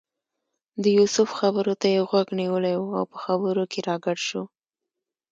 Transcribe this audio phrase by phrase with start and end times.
[0.83, 4.41] د یوسف خبرو ته یې غوږ نیولی و او په خبرو کې راګډ شو.